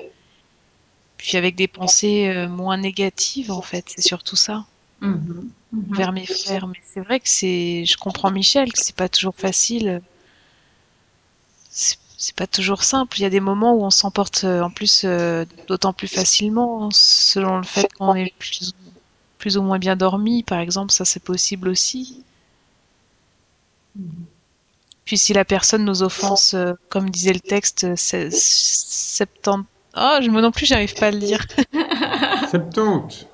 puis 1.17 1.37
avec 1.37 1.55
des 1.55 1.69
pensées 1.69 2.27
euh, 2.29 2.49
moins 2.49 2.77
négatives, 2.77 3.53
en 3.53 3.63
fait. 3.63 3.85
C'est 3.87 4.03
surtout 4.03 4.37
ça, 4.37 4.65
Envers 5.03 6.13
mes 6.13 6.27
frères. 6.27 6.67
Mais 6.67 6.81
c'est 6.93 7.01
vrai 7.01 7.21
que 7.21 7.29
c'est, 7.29 7.85
je 7.85 7.97
comprends 7.97 8.31
Michel, 8.31 8.73
que 8.73 8.79
c'est 8.81 8.97
pas 8.97 9.09
toujours 9.09 9.35
facile. 9.35 10.03
C'est 11.71 11.97
c'est 12.23 12.37
pas 12.37 12.47
toujours 12.47 12.85
simple. 12.85 13.19
Il 13.19 13.23
y 13.23 13.25
a 13.25 13.31
des 13.31 13.41
moments 13.41 13.75
où 13.75 13.83
on 13.83 13.91
s'emporte 13.91 14.45
euh, 14.45 14.61
en 14.61 14.71
plus 14.71 15.03
euh, 15.05 15.45
d'autant 15.67 15.93
plus 15.93 16.07
facilement, 16.07 16.85
hein, 16.85 16.89
selon 16.93 17.57
le 17.57 17.65
fait 17.65 17.93
qu'on 17.95 18.15
est 18.15 18.33
plus, 18.39 18.75
plus 19.39 19.57
ou 19.57 19.63
moins 19.63 19.81
bien 19.81 19.97
dormi, 19.97 20.45
par 20.45 20.61
exemple. 20.61 20.93
Ça, 20.93 21.05
c'est 21.05 21.19
possible 21.19 21.69
aussi. 21.69 22.23
Puis 25.05 25.19
si 25.19 25.33
la 25.33 25.45
personne 25.45 25.85
nous 25.85 26.05
offense, 26.05 26.55
euh, 26.55 26.75
comme 26.91 27.11
disait 27.11 27.33
le 27.33 27.41
texte, 27.41 27.97
c'est 27.97 28.31
70... 28.31 29.67
Oh, 29.97 30.19
je, 30.23 30.31
moi 30.31 30.43
non 30.43 30.53
plus, 30.53 30.67
j'arrive 30.67 30.95
pas 30.95 31.09
à 31.09 31.11
le 31.11 31.19
lire. 31.19 31.45
70. 32.51 33.27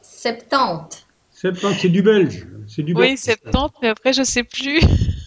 70. 0.00 1.07
70, 1.40 1.78
c'est 1.80 1.88
du 1.88 2.02
belge. 2.02 2.48
C'est 2.66 2.82
du 2.82 2.94
Oui, 2.94 3.10
belge. 3.10 3.20
70, 3.20 3.78
mais 3.80 3.88
après, 3.88 4.12
je 4.12 4.24
sais 4.24 4.42
plus. 4.42 4.80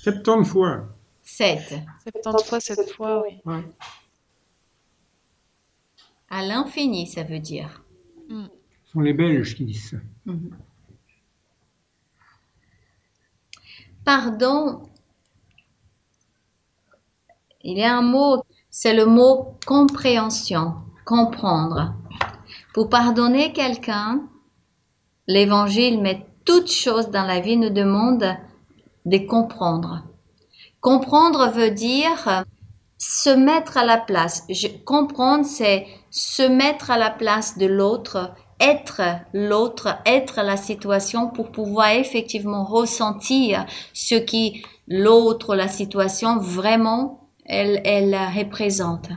70 0.03 0.45
fois. 0.45 0.89
7. 1.21 1.75
70 2.21 2.43
fois, 2.43 2.59
cette 2.59 2.91
fois, 2.91 3.23
oui. 3.25 3.37
Ouais. 3.45 3.63
À 6.29 6.43
l'infini, 6.43 7.07
ça 7.07 7.23
veut 7.23 7.39
dire. 7.39 7.85
Mm. 8.27 8.45
Ce 8.85 8.91
sont 8.91 8.99
les 8.99 9.13
Belges 9.13 9.55
qui 9.55 9.63
disent 9.63 9.91
ça. 9.91 9.97
Mhm. 10.25 10.51
Pardon, 14.03 14.89
il 17.63 17.77
y 17.77 17.83
a 17.83 17.95
un 17.95 18.01
mot, 18.01 18.43
c'est 18.69 18.93
le 18.93 19.05
mot 19.05 19.57
compréhension, 19.65 20.73
comprendre. 21.05 21.95
Pour 22.73 22.89
pardonner 22.89 23.53
quelqu'un, 23.53 24.27
l'évangile 25.27 26.01
met 26.01 26.25
toute 26.45 26.71
chose 26.71 27.09
dans 27.09 27.25
la 27.25 27.39
vie 27.39 27.57
nous 27.57 27.69
demande 27.69 28.35
de 29.05 29.17
comprendre. 29.17 30.03
Comprendre 30.79 31.51
veut 31.51 31.71
dire 31.71 32.45
se 32.97 33.29
mettre 33.29 33.77
à 33.77 33.85
la 33.85 33.97
place. 33.97 34.47
Comprendre, 34.85 35.45
c'est 35.45 35.87
se 36.09 36.43
mettre 36.43 36.91
à 36.91 36.97
la 36.97 37.09
place 37.09 37.57
de 37.57 37.65
l'autre, 37.65 38.33
être 38.59 39.01
l'autre, 39.33 39.97
être 40.05 40.41
la 40.43 40.57
situation 40.57 41.27
pour 41.29 41.51
pouvoir 41.51 41.91
effectivement 41.91 42.63
ressentir 42.63 43.65
ce 43.93 44.15
qui 44.15 44.63
l'autre, 44.87 45.55
la 45.55 45.67
situation 45.67 46.37
vraiment, 46.37 47.27
elle 47.45 48.15
représente. 48.35 49.09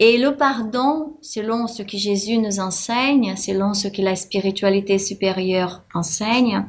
Et 0.00 0.18
le 0.18 0.36
pardon, 0.36 1.16
selon 1.22 1.68
ce 1.68 1.82
que 1.82 1.96
Jésus 1.96 2.38
nous 2.38 2.58
enseigne, 2.58 3.36
selon 3.36 3.74
ce 3.74 3.86
que 3.86 4.02
la 4.02 4.16
spiritualité 4.16 4.98
supérieure 4.98 5.82
enseigne, 5.94 6.66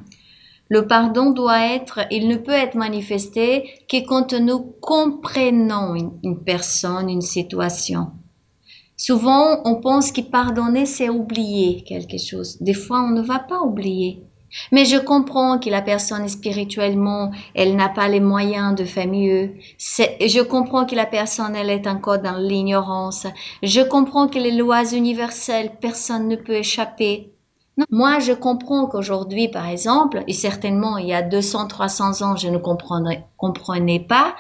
le 0.70 0.88
pardon 0.88 1.32
doit 1.32 1.66
être, 1.74 2.02
il 2.12 2.28
ne 2.28 2.38
peut 2.38 2.52
être 2.52 2.76
manifesté 2.76 3.70
que 3.88 4.06
quand 4.06 4.34
nous 4.34 4.60
comprenons 4.82 5.96
une, 5.96 6.12
une 6.24 6.44
personne, 6.44 7.10
une 7.10 7.22
situation. 7.22 8.12
Souvent, 8.98 9.62
on 9.66 9.82
pense 9.82 10.12
que 10.12 10.22
pardonner, 10.22 10.86
c'est 10.86 11.10
oublier 11.10 11.84
quelque 11.84 12.18
chose. 12.18 12.62
Des 12.62 12.74
fois, 12.74 13.02
on 13.02 13.10
ne 13.10 13.22
va 13.22 13.40
pas 13.40 13.62
oublier. 13.62 14.24
Mais 14.72 14.86
je 14.86 14.98
comprends 14.98 15.60
que 15.60 15.70
la 15.70 15.82
personne 15.82 16.28
spirituellement, 16.28 17.32
elle 17.54 17.76
n'a 17.76 17.90
pas 17.90 18.08
les 18.08 18.20
moyens 18.20 18.76
de 18.76 18.86
faire 18.86 19.08
mieux. 19.08 19.54
Je 19.78 20.42
comprends 20.42 20.86
que 20.86 20.96
la 20.96 21.06
personne, 21.06 21.56
elle 21.56 21.70
est 21.70 21.88
encore 21.88 22.20
dans 22.20 22.38
l'ignorance. 22.38 23.28
Je 23.64 23.82
comprends 23.82 24.28
que 24.28 24.40
les 24.40 24.52
lois 24.52 24.86
universelles, 24.94 25.72
personne 25.80 26.28
ne 26.28 26.36
peut 26.36 26.56
échapper. 26.56 27.32
Moi, 27.90 28.20
je 28.20 28.32
comprends 28.32 28.88
qu'aujourd'hui, 28.88 29.50
par 29.50 29.68
exemple, 29.68 30.24
et 30.28 30.34
certainement 30.34 30.98
il 30.98 31.08
y 31.08 31.14
a 31.14 31.22
200, 31.22 31.68
300 31.68 32.22
ans, 32.22 32.38
je 32.38 32.48
ne 32.48 32.58
comprenais 32.58 34.00
pas 34.00 34.36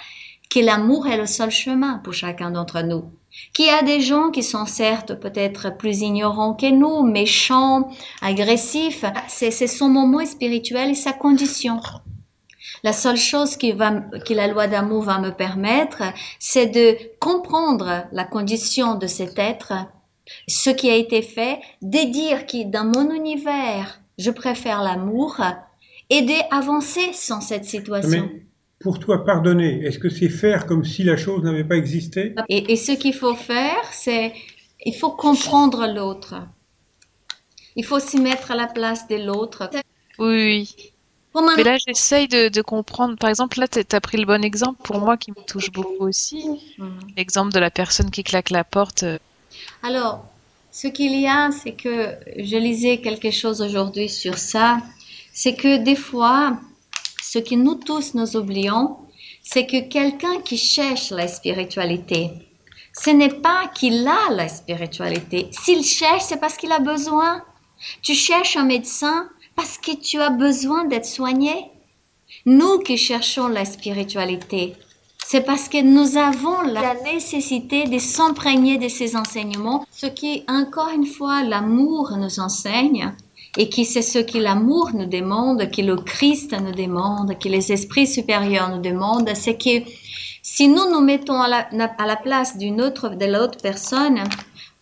que 0.50 0.60
l'amour 0.60 1.08
est 1.08 1.18
le 1.18 1.26
seul 1.26 1.52
chemin 1.52 2.00
pour 2.04 2.14
chacun 2.14 2.52
d'entre 2.52 2.82
nous. 2.82 3.06
Qu'il 3.54 3.66
y 3.66 3.70
a 3.70 3.84
des 3.84 4.00
gens 4.00 4.32
qui 4.32 4.44
sont 4.44 4.66
certes 4.66 5.20
peut-être 5.20 5.78
plus 5.78 6.02
ignorants 6.02 6.54
que 6.54 6.72
nous, 6.72 7.04
méchants, 7.04 7.90
agressifs, 8.22 9.04
c'est 9.28 9.52
son 9.52 9.90
moment 9.90 10.26
spirituel 10.26 10.92
et 10.92 10.96
sa 10.96 11.12
condition. 11.12 11.82
La 12.84 12.94
seule 12.94 13.18
chose 13.18 13.58
qui 13.58 13.72
va, 13.72 13.92
que 14.26 14.34
la 14.34 14.48
loi 14.48 14.68
d'amour 14.68 15.04
va 15.04 15.20
me 15.20 15.32
permettre, 15.32 16.04
c'est 16.40 16.68
de 16.68 16.98
comprendre 17.20 18.06
la 18.12 18.24
condition 18.24 18.96
de 18.96 19.08
cet 19.08 19.40
être, 19.40 19.74
ce 20.48 20.70
qui 20.70 20.90
a 20.90 20.96
été 20.96 21.22
fait, 21.22 21.60
de 21.82 22.12
dire 22.12 22.46
que 22.46 22.64
dans 22.70 22.86
mon 22.86 23.14
univers, 23.14 24.00
je 24.18 24.32
préfère 24.32 24.82
l'amour 24.82 25.42
et 26.10 26.22
d'avancer 26.22 27.12
sans 27.14 27.42
cette 27.42 27.66
situation. 27.66 28.30
Pour 28.86 29.00
toi, 29.00 29.26
pardonner, 29.26 29.84
est-ce 29.84 29.98
que 29.98 30.10
c'est 30.10 30.30
faire 30.30 30.68
comme 30.68 30.86
si 30.86 31.02
la 31.04 31.18
chose 31.18 31.42
n'avait 31.42 31.64
pas 31.64 31.76
existé? 31.76 32.36
Et, 32.50 32.72
et 32.72 32.76
ce 32.76 32.92
qu'il 32.92 33.16
faut 33.16 33.34
faire, 33.34 33.84
c'est 33.92 34.32
il 34.86 34.94
faut 34.94 35.10
comprendre 35.10 35.88
l'autre. 35.88 36.36
Il 37.76 37.84
faut 37.84 38.00
s'y 38.00 38.20
mettre 38.22 38.52
à 38.52 38.56
la 38.56 38.68
place 38.68 39.08
de 39.08 39.16
l'autre. 39.16 39.72
Oui, 40.20 40.76
Mais 41.58 41.64
là, 41.64 41.78
j'essaye 41.84 42.28
de, 42.28 42.50
de 42.50 42.62
comprendre. 42.62 43.18
Par 43.18 43.32
exemple, 43.32 43.60
là, 43.60 43.68
t'as 43.68 44.00
pris 44.00 44.18
le 44.18 44.28
bon 44.28 44.44
exemple 44.44 44.80
pour 44.84 45.00
moi 45.00 45.18
qui 45.18 45.32
me 45.32 45.44
touche 45.48 45.72
beaucoup 45.72 46.04
aussi. 46.04 46.46
Mhm. 46.78 47.00
L'exemple 47.18 47.54
de 47.54 47.60
la 47.60 47.72
personne 47.72 48.12
qui 48.12 48.24
claque 48.24 48.52
la 48.52 48.64
porte. 48.64 49.04
Alors, 49.82 50.24
ce 50.72 50.88
qu'il 50.88 51.20
y 51.20 51.26
a, 51.26 51.50
c'est 51.50 51.74
que 51.74 52.14
je 52.38 52.58
lisais 52.58 53.00
quelque 53.00 53.32
chose 53.32 53.64
aujourd'hui 53.64 54.10
sur 54.10 54.38
ça, 54.38 54.78
c'est 55.34 55.56
que 55.56 55.84
des 55.84 55.96
fois, 55.96 56.60
ce 57.36 57.40
que 57.40 57.56
nous 57.56 57.76
tous 57.76 58.14
nous 58.14 58.38
oublions, 58.38 58.96
c'est 59.44 59.68
que 59.68 59.90
quelqu'un 59.90 60.40
qui 60.40 60.58
cherche 60.58 61.10
la 61.10 61.28
spiritualité, 61.28 62.30
ce 62.94 63.10
n'est 63.10 63.42
pas 63.48 63.68
qu'il 63.76 64.08
a 64.08 64.32
la 64.32 64.48
spiritualité. 64.48 65.50
S'il 65.52 65.84
cherche, 65.84 66.24
c'est 66.24 66.40
parce 66.40 66.56
qu'il 66.56 66.72
a 66.72 66.80
besoin. 66.80 67.44
Tu 68.02 68.14
cherches 68.14 68.56
un 68.56 68.64
médecin 68.64 69.30
parce 69.58 69.78
que 69.78 69.94
tu 69.98 70.22
as 70.22 70.30
besoin 70.30 70.86
d'être 70.86 71.06
soigné. 71.06 71.56
Nous 72.46 72.80
qui 72.80 72.96
cherchons 72.96 73.50
la 73.50 73.66
spiritualité, 73.66 74.74
c'est 75.28 75.42
parce 75.42 75.70
que 75.70 75.82
nous 75.82 76.18
avons 76.18 76.62
la 76.62 76.94
nécessité 77.02 77.86
de 77.86 77.98
s'imprégner 77.98 78.78
de 78.78 78.88
ces 78.88 79.16
enseignements, 79.16 79.84
ce 79.90 80.06
qui, 80.06 80.44
encore 80.48 80.90
une 80.90 81.08
fois, 81.08 81.42
l'amour 81.42 82.16
nous 82.16 82.40
enseigne 82.40 83.12
et 83.58 83.68
qui 83.70 83.86
c'est 83.86 84.04
ce 84.04 84.20
que 84.20 84.38
l'amour 84.38 84.92
nous 84.94 85.08
demande, 85.08 85.72
que 85.72 85.82
le 85.82 85.96
Christ 85.96 86.54
nous 86.54 86.74
demande, 86.74 87.40
que 87.40 87.50
les 87.50 87.72
esprits 87.72 88.06
supérieurs 88.06 88.70
nous 88.70 88.82
demandent, 88.82 89.32
c'est 89.34 89.58
que 89.58 89.90
si 90.44 90.68
nous 90.68 90.92
nous 90.92 91.02
mettons 91.02 91.42
à 91.42 91.48
la, 91.72 92.16
place 92.18 92.58
d'une 92.58 92.80
autre, 92.80 93.10
de 93.10 93.26
l'autre 93.26 93.58
personne, 93.64 94.24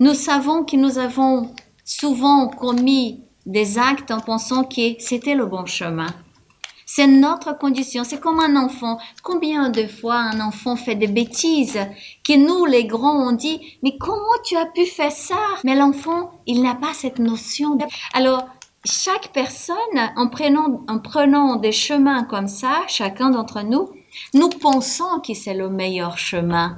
nous 0.02 0.14
savons 0.14 0.66
que 0.66 0.76
nous 0.76 0.98
avons 0.98 1.52
souvent 1.86 2.50
commis 2.50 3.22
des 3.46 3.78
actes 3.78 4.12
en 4.12 4.20
pensant 4.20 4.66
que 4.66 4.96
c'était 5.00 5.36
le 5.36 5.46
bon 5.46 5.66
chemin. 5.66 6.14
C'est 6.96 7.08
notre 7.08 7.58
condition. 7.58 8.04
C'est 8.04 8.20
comme 8.20 8.40
un 8.40 8.56
enfant. 8.56 9.00
Combien 9.24 9.70
de 9.70 9.88
fois 9.88 10.14
un 10.14 10.40
enfant 10.40 10.76
fait 10.76 10.94
des 10.94 11.08
bêtises 11.08 11.80
que 12.24 12.38
nous, 12.38 12.66
les 12.66 12.86
grands, 12.86 13.30
on 13.30 13.32
dit, 13.32 13.80
mais 13.82 13.98
comment 13.98 14.22
tu 14.46 14.56
as 14.56 14.68
pu 14.68 14.86
faire 14.86 15.12
ça? 15.12 15.40
Mais 15.64 15.74
l'enfant, 15.74 16.30
il 16.46 16.62
n'a 16.62 16.76
pas 16.76 16.94
cette 16.94 17.18
notion. 17.18 17.80
Alors, 18.14 18.46
chaque 18.86 19.30
personne, 19.30 19.76
en 20.16 20.28
prenant, 20.28 20.84
en 20.88 21.00
prenant 21.00 21.56
des 21.56 21.72
chemins 21.72 22.26
comme 22.26 22.48
ça, 22.48 22.84
chacun 22.88 23.32
d'entre 23.32 23.64
nous, 23.64 23.90
nous 24.36 24.50
pensons 24.50 25.20
que 25.26 25.34
c'est 25.34 25.56
le 25.56 25.70
meilleur 25.70 26.20
chemin. 26.20 26.78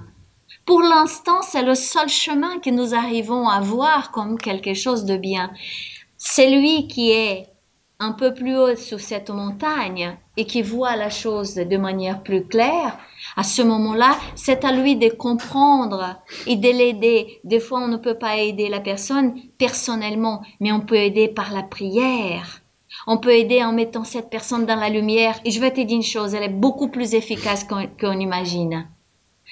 Pour 0.65 0.79
l'instant, 0.79 1.41
c'est 1.41 1.63
le 1.63 1.75
seul 1.75 2.07
chemin 2.07 2.59
que 2.59 2.69
nous 2.69 2.95
arrivons 2.95 3.49
à 3.49 3.59
voir 3.59 4.11
comme 4.11 4.37
quelque 4.37 4.75
chose 4.75 5.03
de 5.03 5.17
bien. 5.17 5.51
Celui 6.17 6.87
qui 6.87 7.11
est 7.11 7.49
un 7.99 8.11
peu 8.11 8.33
plus 8.33 8.57
haut 8.57 8.75
sur 8.75 8.99
cette 8.99 9.29
montagne 9.29 10.17
et 10.37 10.45
qui 10.45 10.61
voit 10.61 10.95
la 10.95 11.09
chose 11.09 11.55
de 11.55 11.77
manière 11.77 12.21
plus 12.23 12.45
claire, 12.45 12.97
à 13.37 13.43
ce 13.43 13.61
moment-là, 13.61 14.17
c'est 14.35 14.65
à 14.65 14.71
lui 14.71 14.95
de 14.97 15.09
comprendre 15.09 16.17
et 16.45 16.57
de 16.57 16.69
l'aider. 16.69 17.39
Des 17.43 17.59
fois, 17.59 17.79
on 17.79 17.87
ne 17.87 17.97
peut 17.97 18.17
pas 18.17 18.37
aider 18.37 18.67
la 18.67 18.81
personne 18.81 19.39
personnellement, 19.57 20.41
mais 20.59 20.71
on 20.71 20.81
peut 20.81 20.95
aider 20.95 21.29
par 21.29 21.53
la 21.53 21.63
prière. 21.63 22.61
On 23.07 23.17
peut 23.17 23.33
aider 23.33 23.63
en 23.63 23.71
mettant 23.71 24.03
cette 24.03 24.29
personne 24.29 24.65
dans 24.65 24.79
la 24.79 24.89
lumière. 24.89 25.39
Et 25.45 25.51
je 25.51 25.61
vais 25.61 25.71
te 25.71 25.81
dire 25.81 25.97
une 25.97 26.03
chose, 26.03 26.33
elle 26.33 26.43
est 26.43 26.49
beaucoup 26.49 26.89
plus 26.89 27.13
efficace 27.13 27.65
qu'on 27.65 28.19
imagine. 28.19 28.87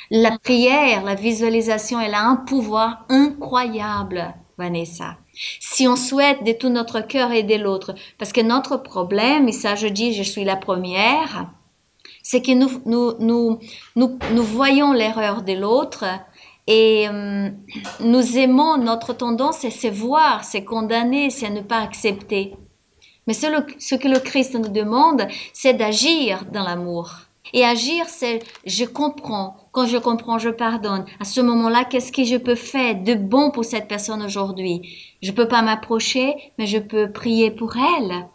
La 0.09 0.38
prière, 0.38 1.03
la 1.03 1.15
visualisation, 1.15 2.00
elle 2.00 2.13
a 2.15 2.25
un 2.25 2.35
pouvoir 2.35 3.05
incroyable 3.09 4.33
Vanessa. 4.57 5.17
Si 5.60 5.88
on 5.88 5.95
souhaite 5.95 6.43
de 6.43 6.51
tout 6.51 6.69
notre 6.69 7.01
cœur 7.01 7.31
aider 7.31 7.57
l'autre, 7.57 7.95
parce 8.17 8.31
que 8.31 8.41
notre 8.41 8.77
problème, 8.77 9.48
et 9.48 9.51
ça 9.51 9.75
je 9.75 9.88
dis, 9.88 10.13
je 10.13 10.24
suis 10.24 10.43
la 10.43 10.55
première, 10.55 11.50
c'est 12.22 12.41
que 12.41 12.51
nous, 12.51 12.81
nous, 12.86 13.13
nous, 13.19 13.60
nous, 13.95 14.19
nous 14.31 14.43
voyons 14.43 14.93
l'erreur 14.93 15.41
de 15.41 15.53
l'autre 15.53 16.05
et 16.67 17.07
euh, 17.10 17.50
nous 18.00 18.38
aimons, 18.38 18.77
notre 18.77 19.13
tendance, 19.13 19.57
c'est 19.60 19.69
se 19.69 19.88
voir, 19.88 20.43
c'est 20.43 20.63
condamner, 20.63 21.29
c'est 21.29 21.50
ne 21.50 21.62
pas 21.62 21.81
accepter. 21.81 22.55
Mais 23.27 23.33
ce, 23.33 23.48
ce 23.79 23.95
que 23.95 24.07
le 24.07 24.19
Christ 24.19 24.53
nous 24.55 24.69
demande, 24.69 25.27
c'est 25.51 25.74
d'agir 25.74 26.45
dans 26.51 26.63
l'amour. 26.63 27.12
Et 27.53 27.63
agir, 27.63 28.10
c'est 28.10 28.39
je 28.65 28.83
comprends. 28.83 29.57
Quand 29.72 29.86
je 29.86 29.98
comprends, 29.98 30.39
je 30.39 30.50
pardonne. 30.50 31.05
À 31.19 31.24
ce 31.24 31.39
moment-là, 31.41 31.86
qu'est-ce 31.86 32.12
que 32.12 32.24
je 32.24 32.38
peux 32.38 32.55
faire 32.55 32.95
de 32.95 33.13
bon 33.13 33.51
pour 33.51 33.63
cette 33.63 33.88
personne 33.88 34.24
aujourd'hui? 34.24 34.81
Je 35.22 35.31
peux 35.31 35.48
pas 35.48 35.62
m'approcher, 35.62 36.33
mais 36.57 36.65
je 36.65 36.79
peux 36.79 37.12
prier 37.12 37.51
pour 37.51 37.75
elle. 37.77 38.27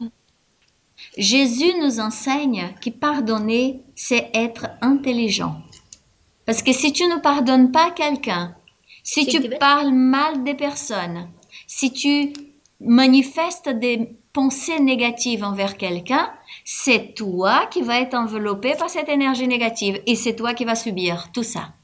Jésus 1.16 1.72
nous 1.80 2.00
enseigne 2.00 2.74
que 2.80 2.90
pardonner, 2.90 3.82
c'est 3.94 4.30
être 4.34 4.68
intelligent. 4.80 5.56
Parce 6.46 6.62
que 6.62 6.72
si 6.72 6.92
tu 6.92 7.06
ne 7.06 7.20
pardonnes 7.20 7.72
pas 7.72 7.90
quelqu'un, 7.90 8.54
si 9.02 9.26
tu 9.26 9.48
parles 9.58 9.92
mal 9.92 10.44
des 10.44 10.54
personnes, 10.54 11.28
si 11.66 11.92
tu 11.92 12.32
manifestes 12.80 13.68
des 13.68 14.16
pensées 14.38 14.78
négatives 14.80 15.42
envers 15.42 15.76
quelqu'un, 15.76 16.32
c'est 16.64 17.14
toi 17.16 17.66
qui 17.72 17.82
vas 17.82 17.98
être 18.00 18.14
enveloppé 18.14 18.74
par 18.76 18.88
cette 18.88 19.08
énergie 19.08 19.48
négative 19.48 20.00
et 20.06 20.14
c'est 20.14 20.36
toi 20.36 20.54
qui 20.54 20.64
vas 20.64 20.76
subir 20.76 21.30
tout 21.32 21.42
ça. 21.42 21.74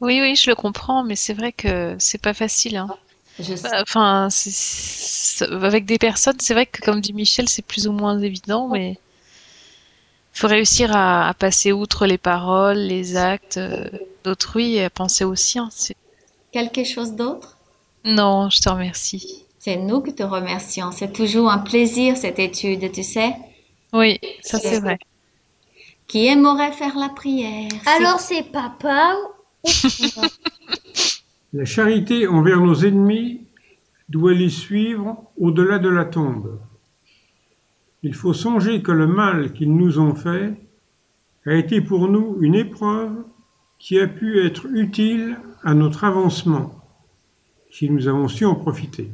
Oui, 0.00 0.20
oui, 0.20 0.34
je 0.36 0.50
le 0.50 0.54
comprends, 0.56 1.04
mais 1.04 1.16
c'est 1.16 1.32
vrai 1.34 1.52
que 1.52 1.96
c'est 1.98 2.20
pas 2.20 2.34
facile, 2.34 2.76
hein. 2.76 2.88
Je 3.38 3.54
sais. 3.56 3.68
Bah, 3.70 3.82
Enfin, 3.82 4.28
c'est- 4.30 4.50
c'est- 4.52 5.44
avec 5.52 5.84
des 5.86 5.98
personnes, 5.98 6.40
c'est 6.40 6.54
vrai 6.54 6.66
que 6.66 6.80
comme 6.82 7.00
dit 7.00 7.12
Michel, 7.14 7.48
c'est 7.48 7.62
plus 7.66 7.86
ou 7.88 7.92
moins 7.92 8.18
évident, 8.20 8.68
mais 8.68 8.98
faut 10.32 10.48
réussir 10.48 10.94
à, 10.96 11.28
à 11.28 11.34
passer 11.34 11.70
outre 11.72 12.06
les 12.06 12.18
paroles, 12.18 12.78
les 12.78 13.16
actes 13.16 13.58
euh, 13.58 13.88
d'autrui 14.24 14.74
et 14.76 14.84
à 14.84 14.90
penser 14.90 15.24
au 15.24 15.34
sien. 15.36 15.68
C'est... 15.72 15.94
Quelque 16.52 16.84
chose 16.84 17.14
d'autre? 17.16 17.59
Non, 18.04 18.48
je 18.50 18.60
te 18.60 18.68
remercie. 18.68 19.44
C'est 19.58 19.76
nous 19.76 20.00
qui 20.00 20.14
te 20.14 20.22
remercions. 20.22 20.90
C'est 20.90 21.12
toujours 21.12 21.50
un 21.50 21.58
plaisir 21.58 22.16
cette 22.16 22.38
étude, 22.38 22.90
tu 22.92 23.02
sais. 23.02 23.34
Oui, 23.92 24.18
ça 24.42 24.58
c'est 24.58 24.80
vrai. 24.80 24.98
Qui 26.06 26.26
aimerait 26.26 26.72
faire 26.72 26.96
la 26.96 27.08
prière? 27.08 27.68
Alors 27.86 28.20
c'est 28.20 28.50
papa 28.50 29.16
La 31.52 31.64
charité 31.64 32.26
envers 32.26 32.60
nos 32.60 32.74
ennemis 32.74 33.40
doit 34.08 34.34
les 34.34 34.50
suivre 34.50 35.24
au-delà 35.36 35.78
de 35.78 35.88
la 35.88 36.04
tombe. 36.04 36.58
Il 38.02 38.14
faut 38.14 38.32
songer 38.32 38.82
que 38.82 38.92
le 38.92 39.06
mal 39.06 39.52
qu'ils 39.52 39.74
nous 39.74 39.98
ont 39.98 40.14
fait 40.14 40.54
a 41.46 41.54
été 41.54 41.80
pour 41.80 42.08
nous 42.08 42.38
une 42.40 42.54
épreuve 42.54 43.24
qui 43.78 43.98
a 43.98 44.06
pu 44.06 44.44
être 44.44 44.66
utile 44.72 45.38
à 45.62 45.74
notre 45.74 46.04
avancement, 46.04 46.79
si 47.70 47.88
nous 47.90 48.08
avons 48.08 48.28
su 48.28 48.44
en 48.44 48.54
profiter. 48.54 49.10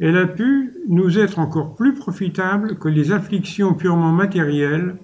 Elle 0.00 0.16
a 0.16 0.26
pu 0.26 0.72
nous 0.88 1.18
être 1.18 1.38
encore 1.38 1.74
plus 1.74 1.94
profitable 1.94 2.78
que 2.78 2.88
les 2.88 3.10
afflictions 3.10 3.74
purement 3.74 4.12
matérielles, 4.12 4.96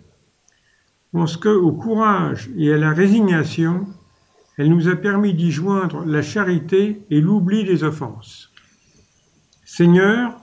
parce 1.12 1.36
que, 1.36 1.48
au 1.48 1.72
courage 1.72 2.50
et 2.56 2.72
à 2.72 2.76
la 2.76 2.92
résignation, 2.92 3.86
elle 4.56 4.68
nous 4.68 4.88
a 4.88 4.96
permis 4.96 5.34
d'y 5.34 5.50
joindre 5.50 6.04
la 6.04 6.22
charité 6.22 7.04
et 7.10 7.20
l'oubli 7.20 7.64
des 7.64 7.82
offenses. 7.82 8.52
Seigneur, 9.64 10.36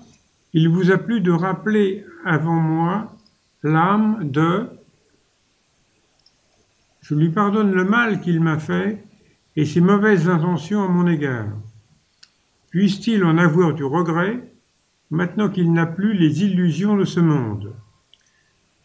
il 0.53 0.67
vous 0.67 0.91
a 0.91 0.97
plu 0.97 1.21
de 1.21 1.31
rappeler 1.31 2.05
avant 2.25 2.59
moi 2.59 3.15
l'âme 3.63 4.29
de 4.29 4.67
Je 7.01 7.15
lui 7.15 7.29
pardonne 7.29 7.71
le 7.71 7.85
mal 7.85 8.21
qu'il 8.21 8.41
m'a 8.41 8.59
fait 8.59 9.03
et 9.55 9.65
ses 9.65 9.81
mauvaises 9.81 10.29
intentions 10.29 10.83
à 10.83 10.87
mon 10.87 11.07
égard. 11.07 11.47
Puisse-t-il 12.69 13.23
en 13.23 13.37
avoir 13.37 13.73
du 13.73 13.83
regret 13.83 14.41
maintenant 15.09 15.49
qu'il 15.49 15.73
n'a 15.73 15.85
plus 15.85 16.13
les 16.13 16.43
illusions 16.43 16.95
de 16.95 17.05
ce 17.05 17.19
monde? 17.19 17.73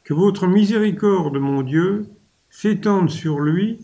Que 0.04 0.14
votre 0.14 0.46
miséricorde, 0.46 1.36
mon 1.36 1.62
Dieu, 1.62 2.08
s'étende 2.50 3.10
sur 3.10 3.40
lui 3.40 3.78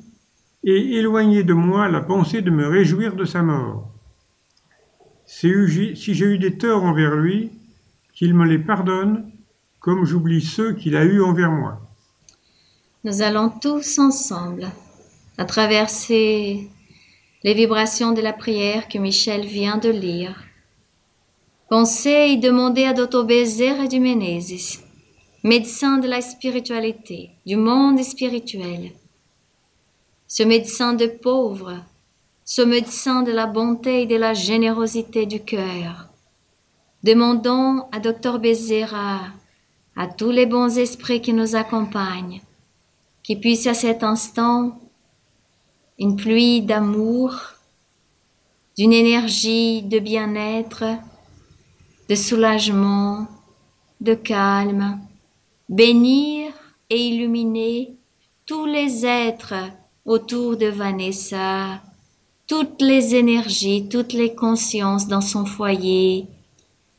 et 0.65 0.97
éloignez 0.97 1.45
de 1.45 1.55
moi 1.55 1.89
la 1.89 2.01
pensée 2.01 2.43
de 2.43 2.51
me 2.51 2.67
réjouir 2.67 3.15
de 3.17 3.25
sa 3.25 3.43
mort. 3.43 3.89
Si 5.27 5.49
j'ai 5.49 6.27
eu 6.27 6.39
des 6.39 6.59
torts 6.59 6.85
envers 6.85 7.17
lui, 7.17 7.51
qu'il 8.13 8.35
me 8.35 8.45
les 8.45 8.59
pardonne, 8.59 9.31
comme 9.81 10.05
j'oublie 10.05 10.43
ceux 10.43 10.75
qu'il 10.75 10.97
a 10.97 11.05
eus 11.05 11.23
envers 11.23 11.51
moi. 11.51 11.81
Nous 13.05 13.23
allons 13.23 13.49
tous 13.49 13.99
ensemble, 13.99 14.69
à 15.39 15.45
traverser 15.45 16.71
les 17.45 17.55
vibrations 17.55 18.13
de 18.13 18.21
la 18.21 18.33
prière 18.33 18.89
que 18.89 18.99
Michel 18.99 19.45
vient 19.47 19.79
de 19.79 19.91
lire, 19.91 20.45
penser 21.69 22.29
et 22.31 22.37
demander 22.37 22.85
à 22.85 22.93
Dr. 22.93 23.29
Et 23.29 23.89
du 23.89 23.99
Menezes, 23.99 24.81
médecin 25.43 25.99
de 25.99 26.07
la 26.07 26.21
spiritualité, 26.21 27.31
du 27.45 27.57
monde 27.57 28.01
spirituel, 28.03 28.93
ce 30.29 30.45
médecin 30.45 30.93
de 30.93 31.07
pauvres, 31.07 31.83
ce 32.45 32.63
médecin 32.63 33.23
de 33.23 33.33
la 33.33 33.47
bonté 33.47 34.03
et 34.03 34.07
de 34.07 34.17
la 34.17 34.35
générosité 34.35 35.27
du 35.27 35.41
cœur. 35.41 36.09
Demandons 37.03 37.87
à 37.91 37.99
Dr. 37.99 38.39
Bézéra, 38.39 39.21
à 39.97 40.07
tous 40.07 40.31
les 40.31 40.47
bons 40.47 40.79
esprits 40.79 41.21
qui 41.21 41.33
nous 41.33 41.57
accompagnent, 41.57 42.41
qui 43.25 43.35
puisse 43.35 43.67
à 43.67 43.75
cet 43.75 44.05
instant 44.05 44.79
une 46.03 46.17
pluie 46.17 46.63
d'amour, 46.63 47.33
d'une 48.77 48.93
énergie 48.93 49.83
de 49.83 50.01
bien-être, 50.01 50.83
de 52.09 52.15
soulagement, 52.17 53.29
de 54.01 54.15
calme, 54.15 54.99
bénir 55.69 56.53
et 56.91 56.99
illuminer 56.99 57.95
tous 58.47 58.67
les 58.67 59.07
êtres 59.07 59.55
autour 60.05 60.57
de 60.57 60.67
Vanessa, 60.67 61.81
toutes 62.49 62.83
les 62.83 63.15
énergies, 63.15 63.89
toutes 63.89 64.13
les 64.13 64.35
consciences 64.35 65.07
dans 65.07 65.21
son 65.21 65.47
foyer, 65.47 66.27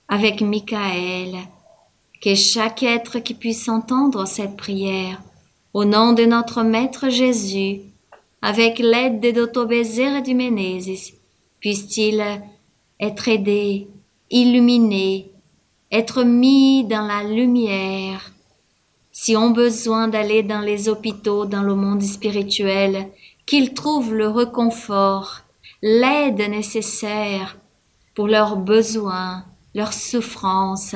avec 0.08 0.40
Michael, 0.40 1.36
que 2.22 2.36
chaque 2.36 2.84
être 2.84 3.20
qui 3.20 3.34
puisse 3.34 3.68
entendre 3.68 4.26
cette 4.26 4.56
prière, 4.56 5.22
au 5.74 5.84
nom 5.84 6.14
de 6.14 6.24
notre 6.24 6.64
Maître 6.64 7.10
Jésus, 7.10 7.82
avec 8.46 8.80
l'aide 8.80 9.22
de 9.22 9.32
Dr. 9.32 9.66
Bézère 9.66 10.18
et 10.18 10.22
du 10.22 10.36
Menezes, 10.36 11.14
puisse-t-il 11.62 12.22
être 13.00 13.30
aidé, 13.30 13.88
illuminé, 14.30 15.32
être 15.90 16.24
mis 16.24 16.84
dans 16.84 17.08
la 17.08 17.24
lumière. 17.24 18.34
Si 19.14 19.38
ont 19.38 19.52
besoin 19.52 20.10
d'aller 20.10 20.44
dans 20.44 20.60
les 20.60 20.90
hôpitaux, 20.90 21.46
dans 21.46 21.64
le 21.64 21.74
monde 21.74 22.02
spirituel, 22.02 23.08
qu'ils 23.46 23.74
trouvent 23.74 24.14
le 24.14 24.28
réconfort, 24.28 25.40
l'aide 25.82 26.42
nécessaire 26.50 27.58
pour 28.14 28.28
leurs 28.28 28.58
besoins, 28.58 29.46
leurs 29.74 29.94
souffrances, 29.94 30.96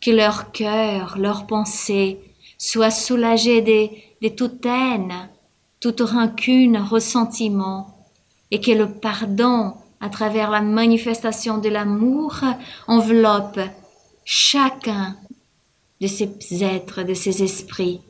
que 0.00 0.10
leur 0.10 0.50
cœur, 0.50 1.16
leurs 1.16 1.46
pensées 1.46 2.18
soient 2.58 2.90
soulagés 2.90 3.62
de, 3.62 3.88
de 4.20 4.34
toute 4.34 4.66
haine, 4.66 5.28
toute 5.80 6.00
rancune, 6.00 6.76
ressentiment, 6.76 7.96
et 8.50 8.60
que 8.60 8.70
le 8.70 8.90
pardon, 8.90 9.74
à 10.00 10.08
travers 10.08 10.50
la 10.50 10.60
manifestation 10.60 11.58
de 11.58 11.68
l'amour, 11.68 12.40
enveloppe 12.86 13.60
chacun 14.24 15.16
de 16.00 16.06
ces 16.06 16.30
êtres, 16.62 17.02
de 17.02 17.14
ces 17.14 17.42
esprits. 17.42 18.00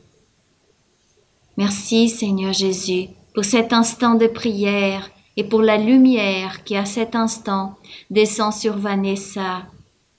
Merci 1.57 2.09
Seigneur 2.09 2.53
Jésus 2.53 3.07
pour 3.33 3.45
cet 3.45 3.73
instant 3.73 4.15
de 4.15 4.27
prière 4.27 5.09
et 5.37 5.43
pour 5.43 5.61
la 5.61 5.77
lumière 5.77 6.63
qui 6.63 6.75
à 6.75 6.85
cet 6.85 7.15
instant 7.15 7.75
descend 8.09 8.53
sur 8.53 8.77
Vanessa, 8.77 9.63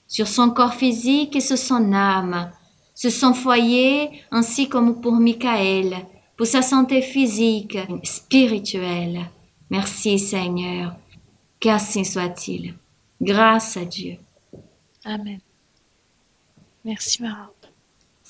sur 0.06 0.28
son 0.28 0.50
corps 0.50 0.74
physique 0.74 1.36
et 1.36 1.40
sur 1.40 1.58
son 1.58 1.92
âme, 1.92 2.50
sur 2.94 3.10
son 3.10 3.34
foyer 3.34 4.10
ainsi 4.30 4.68
comme 4.68 5.00
pour 5.00 5.14
Michael, 5.14 6.06
pour 6.36 6.46
sa 6.46 6.62
santé 6.62 7.02
physique, 7.02 7.78
spirituelle. 8.02 9.20
Merci 9.70 10.18
Seigneur, 10.18 10.96
qu'ainsi 11.60 12.04
soit-il. 12.04 12.74
Grâce 13.20 13.76
à 13.76 13.84
Dieu. 13.84 14.16
Amen. 15.04 15.38
Merci 16.84 17.22
Mara. 17.22 17.51